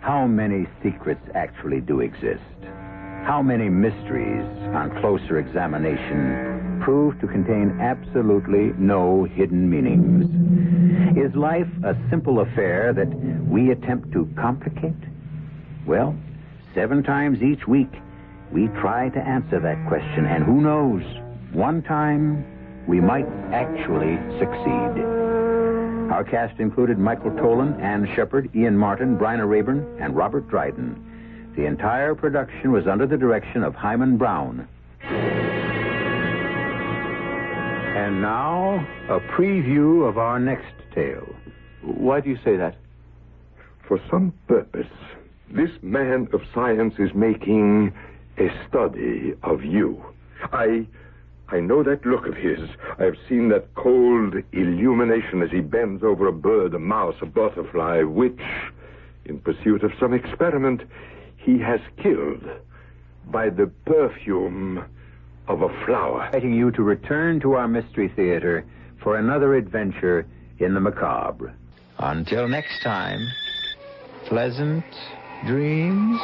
[0.01, 2.43] how many secrets actually do exist?
[3.25, 4.47] How many mysteries,
[4.77, 10.27] on closer examination, prove to contain absolutely no hidden meanings?
[11.19, 13.09] Is life a simple affair that
[13.49, 14.95] we attempt to complicate?
[15.85, 16.15] Well,
[16.77, 17.91] seven times each week,
[18.53, 21.03] we try to answer that question, and who knows,
[21.53, 22.45] one time
[22.87, 25.03] we might actually succeed.
[26.13, 31.53] Our cast included Michael Tolan, Ann Shepherd, Ian Martin, Bryna Raeburn, and Robert Dryden.
[31.57, 34.69] The entire production was under the direction of Himan Brown.
[37.95, 41.35] And now, a preview of our next tale.
[41.83, 42.77] Why do you say that?
[43.89, 44.87] For some purpose,
[45.51, 47.93] this man of science is making
[48.39, 50.03] a study of you.
[50.53, 50.87] I.
[51.49, 52.61] I know that look of his.
[52.99, 57.27] I have seen that cold illumination as he bends over a bird, a mouse, a
[57.27, 58.41] butterfly, which,
[59.27, 60.81] in pursuit of some experiment,
[61.37, 62.43] he has killed
[63.27, 64.83] by the perfume
[65.47, 66.25] of a flower.
[66.27, 68.65] Inviting you to return to our Mystery Theater
[69.03, 70.27] for another adventure
[70.59, 71.53] in the macabre.
[71.99, 73.29] Until next time,
[74.27, 74.85] pleasant
[75.45, 76.19] dreams.